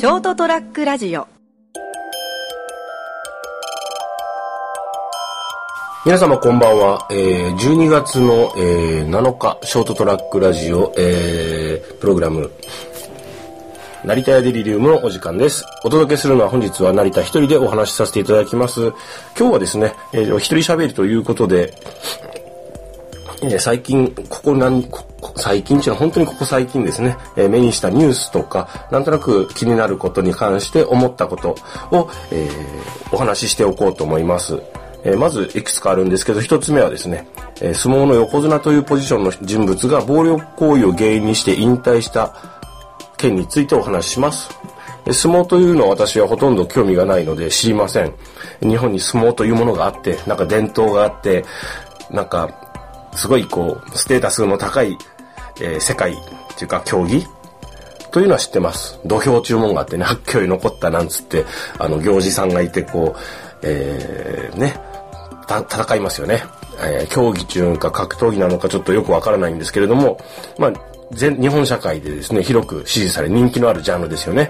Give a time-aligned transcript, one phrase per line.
[0.00, 1.28] ショートトラックラジオ
[6.06, 7.06] 皆様こんばんは。
[7.10, 12.50] えー、12月の、えー、7日、ショートトラックラジオ、えー、プログラム、
[14.02, 15.66] 成田屋デリリウムのお時間です。
[15.84, 18.94] お届けするのは本日は成田一人でお話しさせていただきます。
[19.38, 21.74] 今日はですね、えー、一人喋りということで、
[23.42, 25.04] えー、最近、ここ何、こ
[25.36, 31.56] 最近っていうのは本当にここ最近ですね、えー、目にしたニュースとか、なんとなく気になることに関して思ったこと
[31.90, 34.60] を、えー、お話ししておこうと思います。
[35.02, 37.26] えー、まずいくつかあるんですけど、一つ目はですね、
[37.60, 42.34] え、相撲の横綱というポジションの人物が暴力行為を原因にして引退した
[43.16, 44.50] 件についてお話しします。
[45.12, 48.14] 相撲というのは私はほとんど興味がないので知りません。
[48.62, 51.44] 日本に相撲というものがあって、なんか伝統があって、
[52.10, 52.50] なんか、
[53.14, 54.96] すごいこう、ステータスの高い、
[55.60, 56.16] えー、世界っ
[56.56, 57.26] ていうか競技？
[58.12, 58.98] というのは知ってます。
[59.04, 61.44] 土俵注文があってね、発狂に残ったなんつって、
[61.78, 63.20] あの、行司さんがいて、こう、
[63.62, 64.74] えー、ね、
[65.48, 66.42] 戦いますよね。
[66.82, 70.18] えー、競技中か格闘技なのかちょっとよくわからないんですけれども、
[70.58, 70.72] まあ、
[71.12, 74.48] 全、日本社会でですね、広く支持され人気のあるジャンルですよね。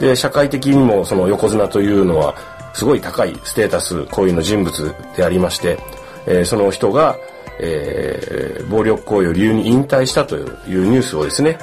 [0.00, 2.34] で、社会的にもその横綱というのは、
[2.74, 5.78] すごい高いステータス、行為の人物でありまして、
[6.26, 7.16] えー、その人が、
[7.60, 10.46] えー、暴力行為を理由に引退したという
[10.86, 11.58] ニュースをですね、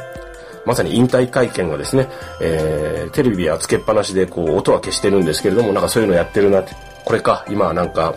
[0.65, 2.07] まさに引退会見がですね、
[2.41, 6.73] えー、テレビはつけっぱなしでこう音は消してるんですけれども、なんかそういうのやってるなって、
[7.05, 8.15] これか、今はなんか、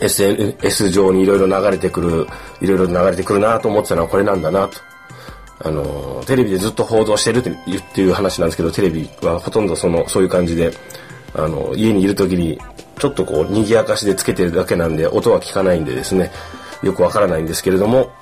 [0.00, 2.26] SNS 上にいろいろ流れてくる、
[2.60, 4.78] いろいろ流れてくるなと思ってたのはこれなんだなと。
[5.64, 7.42] あの、テレビでずっと報道してるっ
[7.94, 10.72] ていう話なんですけど、テレビはほとんどその、そういう感じで、
[11.34, 12.58] あの、家にいる時に、
[13.02, 16.30] ちょっとこう、賑やかしでつけてるだけなんで、音は聞かないんでですね、
[16.84, 18.12] よくわからないんですけれども、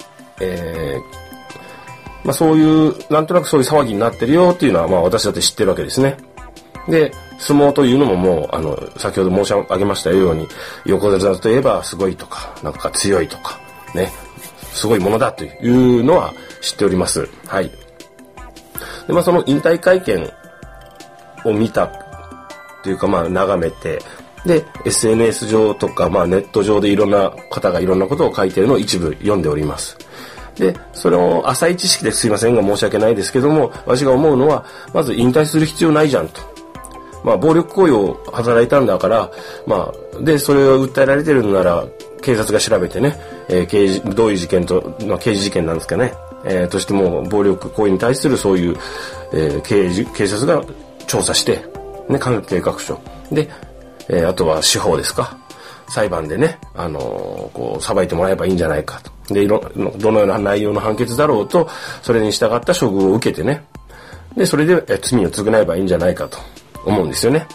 [0.41, 6.17] えー、まあそういう、なんとなくそういう騒ぎになってるよっていうのは、まあ私だって知ってるわけですね。
[6.89, 10.49] で、相撲というのももう、あの、先ほど申し上げましたように、
[10.87, 13.61] 横綱といえばすごいとか、なんか強いとか、
[13.95, 14.11] ね、
[14.73, 16.33] すごいものだというのは
[16.63, 17.29] 知っております。
[17.47, 17.71] はい。
[19.07, 20.27] で、まあその引退会見
[21.45, 21.87] を見た
[22.83, 24.01] というか、まあ眺めて、
[24.47, 29.97] で、SNS 上とか、まあネット上でいろんな方がいろんなことを書いているのを一部読んでおります。
[30.57, 36.41] で、それを浅い知識ですいませんが申し訳ないですけども、私が思うのは、まず引退する必要ないじゃんと。
[37.25, 39.31] まあ、暴力行為を働いたんだから、
[39.67, 41.85] まあ、で、それを訴えられてるなら、
[42.23, 43.19] 警察が調べてね、
[43.49, 46.13] えー、刑事、どういう事件と、まあ、刑事事件なんですかね、
[46.45, 48.77] えー、としても、暴力行為に対するそういう、
[49.33, 50.63] えー、刑事、警察が
[51.07, 51.65] 調査して、
[52.09, 52.99] ね、関係各所。
[53.31, 53.49] で、
[54.11, 55.39] えー、あとは司法ですか。
[55.89, 57.03] 裁判でね、あのー、
[57.53, 59.35] こう、裁いてもらえばいいんじゃないかと。
[59.35, 59.61] で、いろ、
[59.97, 61.69] どのような内容の判決だろうと、
[62.03, 63.65] それに従った処遇を受けてね、
[64.37, 66.39] で、それで、え罪を償えばいいんじゃないかと。
[66.85, 67.47] 思うんですよね。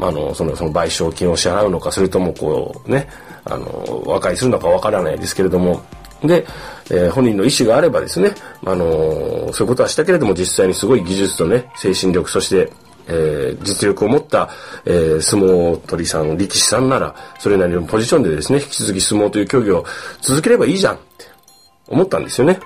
[0.00, 3.08] あの、その、その賠償金を支払うのか、それともこうね、
[3.44, 5.82] あの、和解するのかわからないですけれども、
[6.22, 6.46] で、
[6.90, 8.32] えー、本人の意思があればですね、
[8.64, 12.72] あのー、そういうことはしたけれども実際にすごい技術とね、精神力、そして、
[13.08, 14.50] えー、実力を持った、
[14.84, 19.84] えー、相撲取りさん、力士さんなら、それなりのポジションでですね、引き続き相撲という競技を
[20.20, 21.26] 続ければいいじゃんって
[21.88, 22.58] 思ったんですよね。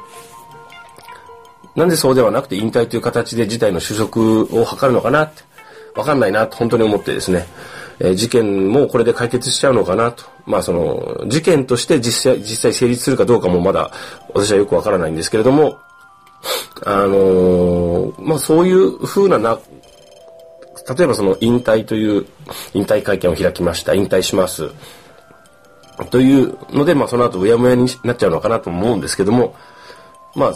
[1.77, 5.51] なんでそうではなくて引退という形で事態の収束を図るのかなって。
[5.95, 7.47] わかんないなと本当に思ってですね、
[7.99, 10.25] え、事件もこれで解決しちゃうのかなと。
[10.47, 13.91] まあその、事件として実際、実際成立するかどうかもまだ
[14.34, 15.78] 私はよくわからないんですけれども、
[16.87, 19.59] あのー、まあそういう風なな、
[20.89, 22.27] 例えばその引退という、
[22.75, 23.95] 引退会見を開きました。
[23.95, 24.71] 引退します。
[26.11, 29.55] というので、まあその後うやむやになっちゃうのかなと思うんですけども、
[30.35, 30.55] まあ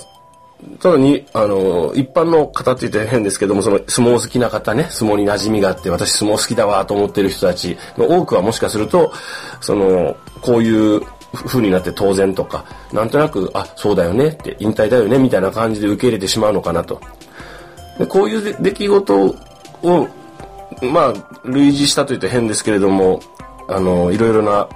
[0.80, 9.12] ただに、あの、一般の方って言って変ですけども、その相撲好きな方ね、相撲に馴染みがあって、私相撲好きだわと思ってる人たちの多くはもしかすると、
[9.60, 11.02] その、こういう
[11.34, 17.00] 風になって当然とか、なんとなく、あ、そうだよねって、引退だよね、みたいな感じで受け入れてしまうのかなと。
[17.98, 19.36] でこういう出来事
[19.82, 20.08] を、
[20.82, 21.12] まあ、
[21.44, 23.20] 類似したと言って変ですけれども、
[23.68, 24.68] あの、いろいろな、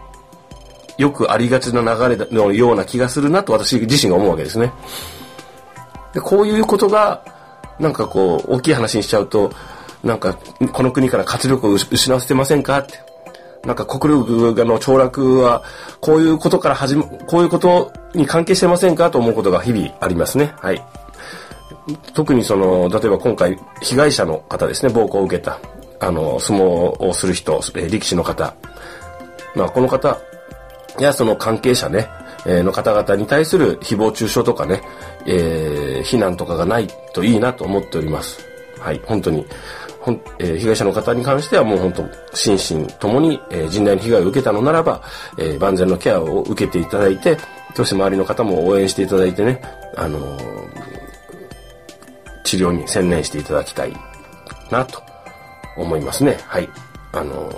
[0.96, 4.72] よくありがちな流れのような気がするなと私自身が思うわけですね。
[6.12, 7.22] で、こういうことが、
[7.78, 9.52] なんかこう、大きい話にしちゃうと、
[10.02, 10.38] なんか、
[10.72, 12.78] この国から活力を失わせてませんか？
[12.78, 12.94] って。
[13.64, 15.62] なんか国力の凋落は、
[16.00, 19.10] こういうことから始ま、こういうことに関係してませんか？
[19.10, 20.54] と思うことが日々ありますね。
[20.58, 20.82] はい。
[22.14, 25.58] 特にその、例えば今回、被害者の方ですね、暴行を受けた、
[26.00, 28.54] あの、相撲をする人、力士の方。
[29.54, 30.18] まあ、この方
[30.98, 32.08] やその関係者ね、
[32.46, 34.82] えー、の方々に対する誹謗中傷とかね、
[35.26, 38.38] えー、非難とかがないといいなと思っております。
[38.78, 39.46] はい、本当に。
[40.00, 45.02] ほんえー、被害者の方に関してはもう本当、心身ともに、えー、甚大な被害を受けたのならば、
[45.36, 47.36] えー、万全のケアを受けていただいて、
[47.74, 49.60] そして周りの方も応援していただいてね、
[49.96, 50.18] あの、
[52.44, 53.92] 治療に専念していただきたい
[54.70, 55.07] なと
[55.82, 56.38] 思いますね。
[56.46, 56.68] はい。
[57.12, 57.50] あの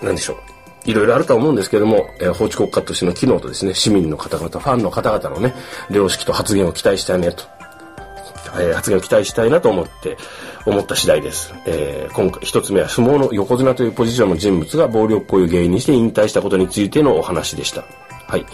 [0.00, 0.36] ー、なんでしょう。
[0.84, 5.54] いろいろあるとは思うんですけども、えー、法治国家としての機能とですね、市民の方々、ファンの方々のね、
[5.90, 7.44] 良識と発言を期待したいねと、
[8.58, 10.16] えー、発言を期待したいなと思って、
[10.64, 11.52] 思った次第です。
[11.66, 17.84] えー、今回一つ目は相撲の横綱というポジションの人物が暴力行為を原因にして引退したことについてのお話でした。
[18.28, 18.46] はい。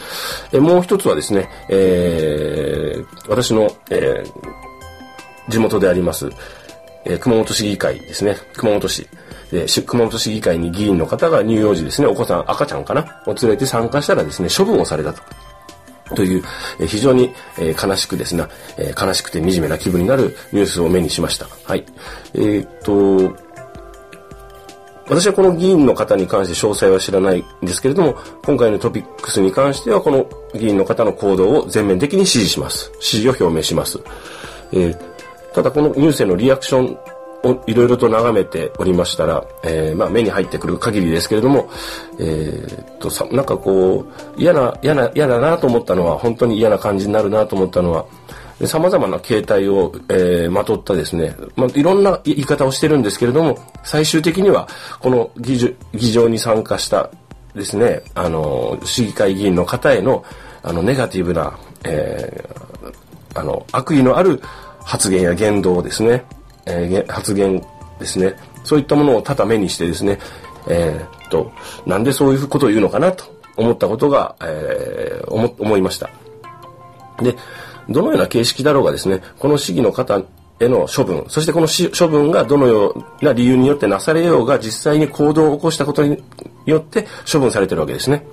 [0.53, 6.31] えもう一つはですね、えー、私の、えー、地元であります、
[7.09, 9.09] えー、熊本市議会ですね、熊本市。
[9.51, 13.23] で、熊本市議会に議員の方が乳幼児ですね、お子さん、赤ちゃんかな？
[13.27, 15.23] を連れて参加したらですね、処分をされたと。
[16.15, 16.43] という、
[16.81, 18.45] え、非常に、え、悲しくですね、
[18.77, 21.47] え、悲しくて惨めな気分になるニュースを目にしました。
[21.65, 21.85] はい。
[22.35, 23.37] えー、っと、
[25.09, 32.93] 私はこの議員の方に関して詳細は知らないんですけれども、今回のトピックスに関しては、この議員の方の行動を全面的に支持します。
[33.01, 33.99] 支持を表明します。
[34.73, 34.99] えー、
[35.55, 36.99] ただこのニュースへのリアクション
[37.45, 41.71] をいろいろと眺めておりましたら、えー、まあ目に入ってくる限りですけれども、
[42.19, 44.07] えー、とさ、なんかこ
[44.37, 48.07] う、嫌な、嫌な、嫌だなと思ったのは、本当に嫌な感じになるなと思ったのは、
[48.67, 54.69] 様々な形態を、えー、まとったですね、まあ、いろんな言い方をしてるんですけれども、最終的には、
[54.99, 57.11] この議議場に参加した
[57.55, 60.25] ですね、あの、市議会議員の方への、
[60.63, 64.43] あの、ネガティブな、えー、あの、悪意のある
[64.89, 66.25] 発言や言動ですね、
[66.65, 67.63] えー、発言
[68.01, 70.19] ですね、そういったものをただ目にしてですね、
[70.67, 71.53] えー、っと、
[71.85, 73.25] なんでそういうことを言うのかなと
[73.59, 76.09] 思ったことが、えー、思、思いました。
[77.21, 77.37] で、
[77.91, 80.23] どのような形式だろうがですね、この市議の方
[80.59, 82.89] への処分、そしてこの処分がどのよ
[83.21, 86.23] うな理由によってなされようが実際に行動を起こしたことに
[86.65, 88.25] よって処分されてるわけですね。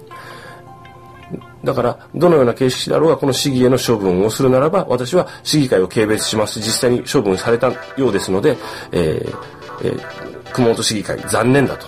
[1.66, 6.60] だから、どのような形式だろうが、この市議への処分をするならば、私は市議会を軽蔑します。
[6.60, 8.58] 実際に処分されたようですので、
[8.92, 9.36] えー
[9.84, 11.88] えー、熊本市議会、残念だと。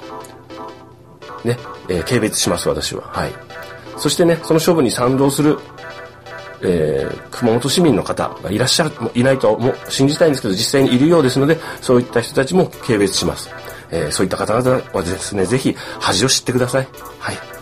[1.45, 1.57] ね、
[1.87, 3.03] えー、軽蔑します、私は。
[3.03, 3.33] はい。
[3.97, 5.57] そしてね、その処分に賛同する
[6.61, 13.49] えー、熊本市民の方がいらっしゃる、いないとも信じたいんですけど、実際にいるようですので、そういった人たちも軽蔑します。
[13.91, 16.87] えー、そういった方々はですね、ぜひ恥を知ってください。
[17.19, 17.56] はい。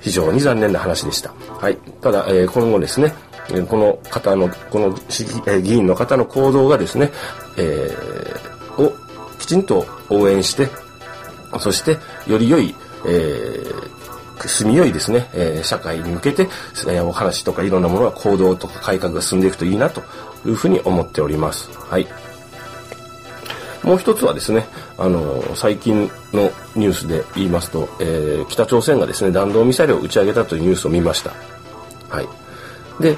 [0.00, 1.32] 非常に残念な話でした。
[1.60, 1.76] はい。
[2.00, 3.12] ただ、えー、今後ですね、
[3.68, 4.94] この方の、この
[5.62, 7.10] 議員の方の行動がですね、
[7.56, 8.92] えー、を
[9.38, 10.68] きちんと応援して、
[11.58, 12.74] そして、より良い、
[13.06, 20.02] えー、住みよいですね、えー、社会に向けて、えー、お話とかいろんなものは行動とか改革が進んでいくといいなと
[20.46, 21.70] いうふうに思っております。
[21.72, 22.06] はい。
[23.82, 24.66] もう一つはですね、
[24.98, 31.32] あの、最近のニュースで言いますと、えー、北朝鮮がですね、弾道ミサイルを打ち上げたというニュースを見ました。
[32.08, 32.28] はい。
[33.00, 33.16] で、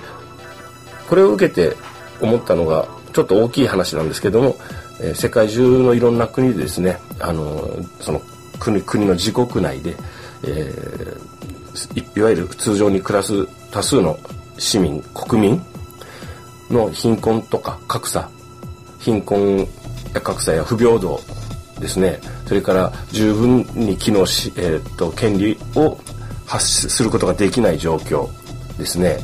[1.09, 1.77] これを受けて
[2.21, 4.57] 思ったのが、ちょっと大きい話なんですけども、
[5.01, 8.21] えー、世界中のいろんな国でですね、あのその
[8.59, 9.97] 国国の自国内で、
[10.45, 14.19] えー、いわゆる通常に暮らす多数の
[14.59, 15.63] 市民国民
[16.71, 18.29] の貧困とか格差
[18.99, 19.67] 貧困
[20.15, 21.21] や格差や不平等
[21.81, 22.21] ですね。
[22.47, 25.99] それから十分に機能し、えーと、権利を
[26.47, 28.29] 発することができない状況
[28.77, 29.19] ですね、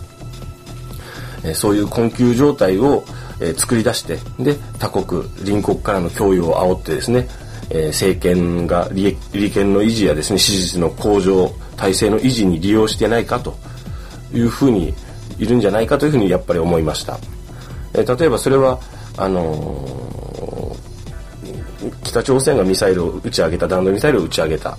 [1.42, 3.04] えー、そういう困窮状態を、
[3.40, 7.28] えー、作り出してで他国隣国からの脅威を煽ってですね
[7.68, 13.56] え、政権が利利権の維持やですね支持率の向上体制の維持に利用してないかと
[14.32, 14.94] いうふうに
[15.38, 17.18] いるんじゃないかというふうにやっぱり思いました、
[17.94, 18.78] え、例えばそれは
[19.18, 19.95] あの、
[22.16, 24.76] 北朝鮮がミサイルを打ち上げた弾道ミサイルを打ち上げた。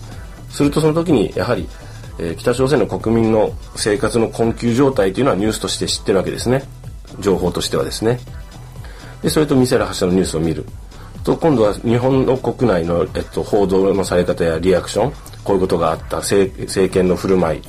[0.49, 1.67] するとその時にやはり、
[2.17, 6.63] えー、北朝鮮の国民の生活の困窮状態というのはニュースとして知ってるわけですね。
[7.19, 8.19] 情報としてはですね。
[9.21, 10.65] でそれとミサイル発射のニュースを見る。
[11.23, 15.11] と今度は日本の国内の、えっと、報道のされ方やリアクション
[15.43, 16.17] こういうことがあった。
[16.17, 17.61] 政権の振る舞い、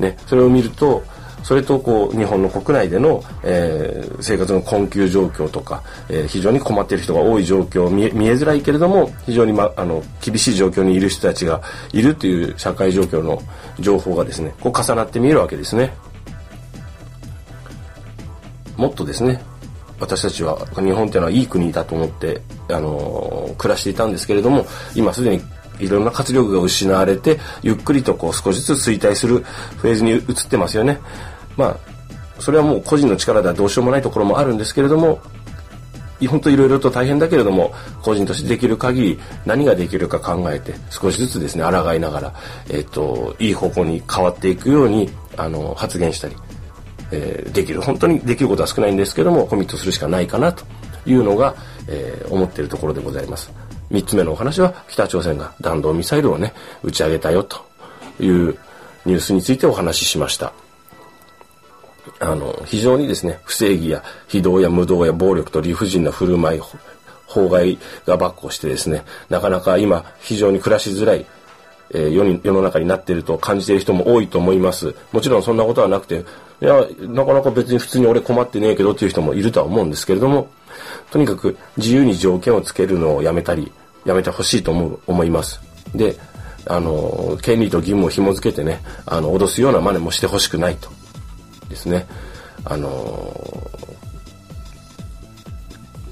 [0.00, 1.02] ね、それを見ると
[1.46, 11.62] それとこう日本の国内での、えー、生活の困窮状況とか、えー、非常に困っている人が多い状況見え見えづらいけれども非常に、ま、あの厳しい状況にいる人たちが
[11.92, 13.40] いるという社会状況の
[13.78, 15.94] 情報がですねこう重なって見えるわけですね。
[18.76, 19.40] もっとですね
[20.00, 25.40] 私たちは日本っていうのはいい国だと思って、あの暮らしていたんですけれども今すでに
[25.78, 30.98] いろんな活力が失われてゆっくりとこう少しずつ衰退するフェーズに移ってますよね。
[31.56, 35.20] まあそれはもう個人の力ではどうしようもないところもあるんですけれども
[36.26, 42.34] 本当いろいろと大変だけれども個人としてできる限り何ができるか考えて少しずつですね抗いながら、
[42.70, 46.36] えっと、いい方向に変わっていくようにあの発言したり、
[47.12, 50.64] えー、できる本当にできることは少ないんですけどもコミットするしかないかなと
[51.04, 51.54] いうのが、
[51.88, 53.52] えー、思っているところでございます。
[53.90, 57.64] 3つ目のお話は北朝鮮が弾道ミサイルをね打ち上げたよと
[58.18, 58.58] いう
[59.04, 60.65] ニュースについてお話ししました。
[62.20, 66.60] あの、非常にですね、不正義や非道や無道や暴力と理不尽な振る舞い、
[67.26, 71.26] 法外がばっこしてですね、なかなか今非常に暮らしづらい、
[71.90, 74.94] えー、世に世の中になっていると感じている人も多いと思います。
[75.12, 76.24] もちろんそんなことはなくて、
[76.62, 80.48] いや、なかなか別に普通に俺困ってねえけどっていう人もいるとは思うんですけれども、
[81.10, 83.72] とにかく自由に条件をつけるのをやめたり、
[84.04, 85.60] やめてほしいと思う、思います。
[85.94, 86.16] で、
[86.66, 90.90] あの、権利と義務を紐付けてね、あの、脅すような真似もしてほしくないと。
[91.68, 92.06] ですね。
[92.64, 93.70] あの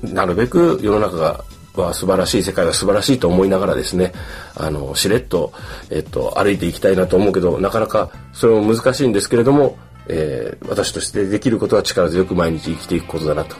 [0.03, 1.45] なるべく世の中が
[1.81, 4.13] は素晴らしい世界が素晴らしいと思いながらですね
[4.55, 5.53] あのしれっと、
[5.91, 9.77] えっと、歩いていきたいなと思うけどなかなかそれも難しいんですけれども、
[10.09, 13.57] えー、私としてできることは力強く毎日生きていくことだなと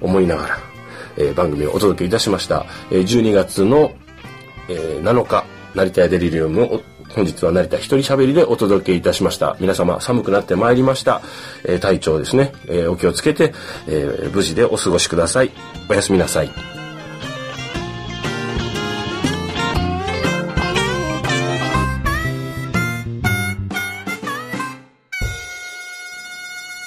[0.00, 0.58] 思いながら、
[1.16, 3.92] えー、番組をお届けいたしました、えー、12月の、
[4.68, 5.44] え、7日
[5.74, 6.82] 成田屋デリリウムを
[7.14, 9.56] 本日は成田一人喋りでお届けいたしました。
[9.60, 11.22] 皆様寒くなってまいりました。
[11.64, 13.54] えー、体調ですね、えー、お気をつけて、
[13.86, 15.52] えー、無事でお過ごしください。
[15.88, 16.50] おやすみなさい。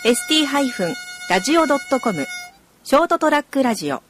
[0.03, 2.27] st-radio.com
[2.83, 4.06] ショートトラックラジオ